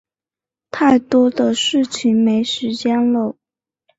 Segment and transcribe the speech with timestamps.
[0.71, 3.37] 太多的事情没时间搂